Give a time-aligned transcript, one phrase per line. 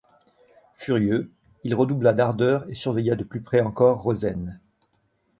[0.77, 1.29] Furieux,
[1.63, 4.59] il redoubla d'ardeur et surveilla de plus près encore Rozaine.